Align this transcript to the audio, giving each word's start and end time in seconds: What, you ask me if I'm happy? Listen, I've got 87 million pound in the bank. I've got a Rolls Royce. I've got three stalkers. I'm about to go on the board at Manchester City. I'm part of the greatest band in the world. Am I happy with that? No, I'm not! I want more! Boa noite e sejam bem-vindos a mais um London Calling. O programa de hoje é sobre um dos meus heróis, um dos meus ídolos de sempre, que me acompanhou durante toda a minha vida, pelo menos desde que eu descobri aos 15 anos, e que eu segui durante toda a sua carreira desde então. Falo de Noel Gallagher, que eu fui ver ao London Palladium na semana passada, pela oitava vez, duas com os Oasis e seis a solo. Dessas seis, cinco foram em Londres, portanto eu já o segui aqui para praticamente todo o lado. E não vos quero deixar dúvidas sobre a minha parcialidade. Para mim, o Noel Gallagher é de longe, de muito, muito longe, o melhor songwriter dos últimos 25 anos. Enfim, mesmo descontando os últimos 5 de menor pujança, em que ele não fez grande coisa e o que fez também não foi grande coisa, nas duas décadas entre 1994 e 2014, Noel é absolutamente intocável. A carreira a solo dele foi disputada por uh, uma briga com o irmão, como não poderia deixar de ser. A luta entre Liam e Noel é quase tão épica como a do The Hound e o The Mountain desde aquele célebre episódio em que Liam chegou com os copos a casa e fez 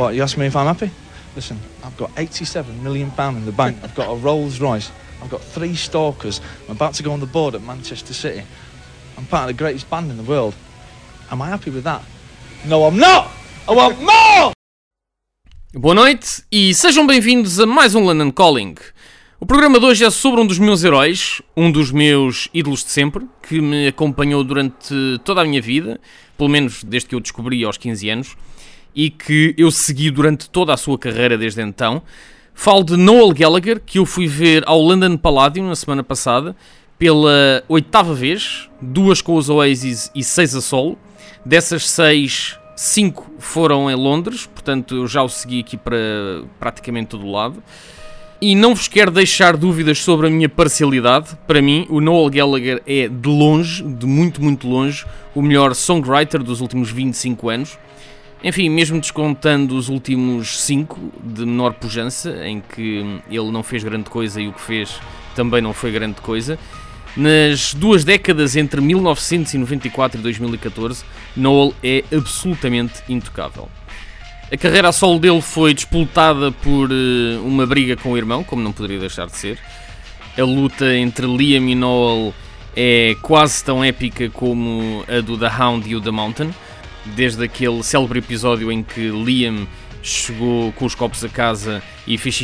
What, 0.00 0.14
you 0.14 0.22
ask 0.22 0.38
me 0.38 0.46
if 0.46 0.56
I'm 0.56 0.64
happy? 0.64 0.90
Listen, 1.36 1.60
I've 1.84 1.94
got 1.98 2.10
87 2.16 2.82
million 2.82 3.10
pound 3.10 3.36
in 3.36 3.44
the 3.44 3.52
bank. 3.52 3.76
I've 3.82 3.94
got 3.94 4.10
a 4.10 4.14
Rolls 4.14 4.58
Royce. 4.58 4.90
I've 5.20 5.28
got 5.28 5.42
three 5.42 5.74
stalkers. 5.74 6.40
I'm 6.66 6.74
about 6.74 6.94
to 6.94 7.02
go 7.02 7.12
on 7.12 7.20
the 7.20 7.26
board 7.26 7.54
at 7.54 7.60
Manchester 7.60 8.14
City. 8.14 8.42
I'm 9.18 9.26
part 9.26 9.50
of 9.50 9.54
the 9.54 9.62
greatest 9.62 9.90
band 9.90 10.10
in 10.10 10.16
the 10.16 10.22
world. 10.22 10.54
Am 11.30 11.42
I 11.42 11.50
happy 11.50 11.68
with 11.68 11.84
that? 11.84 12.02
No, 12.64 12.84
I'm 12.84 12.96
not! 12.96 13.30
I 13.68 13.74
want 13.74 14.00
more! 14.00 14.52
Boa 15.74 15.94
noite 15.94 16.44
e 16.50 16.72
sejam 16.74 17.06
bem-vindos 17.06 17.58
a 17.58 17.66
mais 17.66 17.94
um 17.94 18.02
London 18.02 18.30
Calling. 18.30 18.76
O 19.42 19.46
programa 19.46 19.80
de 19.80 19.86
hoje 19.86 20.04
é 20.04 20.10
sobre 20.10 20.38
um 20.38 20.46
dos 20.46 20.58
meus 20.58 20.84
heróis, 20.84 21.40
um 21.56 21.72
dos 21.72 21.90
meus 21.90 22.50
ídolos 22.52 22.84
de 22.84 22.90
sempre, 22.90 23.26
que 23.42 23.58
me 23.58 23.86
acompanhou 23.86 24.44
durante 24.44 25.18
toda 25.24 25.40
a 25.40 25.44
minha 25.46 25.62
vida, 25.62 25.98
pelo 26.36 26.50
menos 26.50 26.84
desde 26.84 27.08
que 27.08 27.14
eu 27.14 27.20
descobri 27.20 27.64
aos 27.64 27.78
15 27.78 28.10
anos, 28.10 28.36
e 28.94 29.08
que 29.08 29.54
eu 29.56 29.70
segui 29.70 30.10
durante 30.10 30.50
toda 30.50 30.74
a 30.74 30.76
sua 30.76 30.98
carreira 30.98 31.38
desde 31.38 31.62
então. 31.62 32.02
Falo 32.52 32.84
de 32.84 32.98
Noel 32.98 33.32
Gallagher, 33.32 33.80
que 33.80 33.98
eu 33.98 34.04
fui 34.04 34.26
ver 34.26 34.62
ao 34.66 34.78
London 34.78 35.16
Palladium 35.16 35.68
na 35.68 35.74
semana 35.74 36.04
passada, 36.04 36.54
pela 36.98 37.64
oitava 37.66 38.12
vez, 38.12 38.68
duas 38.78 39.22
com 39.22 39.36
os 39.36 39.48
Oasis 39.48 40.10
e 40.14 40.22
seis 40.22 40.54
a 40.54 40.60
solo. 40.60 40.98
Dessas 41.46 41.88
seis, 41.88 42.58
cinco 42.76 43.32
foram 43.38 43.90
em 43.90 43.94
Londres, 43.94 44.44
portanto 44.44 44.96
eu 44.96 45.06
já 45.06 45.22
o 45.22 45.30
segui 45.30 45.60
aqui 45.60 45.78
para 45.78 45.96
praticamente 46.58 47.08
todo 47.08 47.24
o 47.24 47.32
lado. 47.32 47.62
E 48.42 48.54
não 48.54 48.74
vos 48.74 48.88
quero 48.88 49.10
deixar 49.10 49.54
dúvidas 49.54 49.98
sobre 49.98 50.26
a 50.26 50.30
minha 50.30 50.48
parcialidade. 50.48 51.36
Para 51.46 51.60
mim, 51.60 51.86
o 51.90 52.00
Noel 52.00 52.30
Gallagher 52.30 52.82
é 52.86 53.06
de 53.06 53.28
longe, 53.28 53.82
de 53.82 54.06
muito, 54.06 54.42
muito 54.42 54.66
longe, 54.66 55.04
o 55.34 55.42
melhor 55.42 55.74
songwriter 55.74 56.42
dos 56.42 56.62
últimos 56.62 56.90
25 56.90 57.50
anos. 57.50 57.78
Enfim, 58.42 58.70
mesmo 58.70 58.98
descontando 58.98 59.76
os 59.76 59.90
últimos 59.90 60.58
5 60.58 60.98
de 61.22 61.44
menor 61.44 61.74
pujança, 61.74 62.34
em 62.46 62.62
que 62.62 63.20
ele 63.30 63.50
não 63.50 63.62
fez 63.62 63.84
grande 63.84 64.08
coisa 64.08 64.40
e 64.40 64.48
o 64.48 64.54
que 64.54 64.60
fez 64.62 64.98
também 65.34 65.60
não 65.60 65.74
foi 65.74 65.92
grande 65.92 66.22
coisa, 66.22 66.58
nas 67.14 67.74
duas 67.74 68.04
décadas 68.04 68.56
entre 68.56 68.80
1994 68.80 70.18
e 70.18 70.22
2014, 70.22 71.04
Noel 71.36 71.74
é 71.84 72.02
absolutamente 72.10 73.02
intocável. 73.06 73.68
A 74.52 74.56
carreira 74.56 74.88
a 74.88 74.92
solo 74.92 75.20
dele 75.20 75.40
foi 75.40 75.72
disputada 75.72 76.50
por 76.50 76.90
uh, 76.90 77.46
uma 77.46 77.64
briga 77.64 77.96
com 77.96 78.10
o 78.10 78.16
irmão, 78.16 78.42
como 78.42 78.60
não 78.60 78.72
poderia 78.72 78.98
deixar 78.98 79.26
de 79.26 79.36
ser. 79.36 79.58
A 80.36 80.42
luta 80.42 80.92
entre 80.96 81.24
Liam 81.24 81.68
e 81.68 81.74
Noel 81.76 82.34
é 82.74 83.14
quase 83.22 83.62
tão 83.64 83.84
épica 83.84 84.28
como 84.28 85.04
a 85.08 85.20
do 85.20 85.38
The 85.38 85.46
Hound 85.46 85.88
e 85.88 85.94
o 85.94 86.00
The 86.00 86.10
Mountain 86.10 86.50
desde 87.04 87.44
aquele 87.44 87.80
célebre 87.84 88.18
episódio 88.18 88.72
em 88.72 88.82
que 88.82 89.08
Liam 89.08 89.68
chegou 90.02 90.72
com 90.72 90.84
os 90.84 90.96
copos 90.96 91.24
a 91.24 91.28
casa 91.28 91.80
e 92.04 92.18
fez 92.18 92.34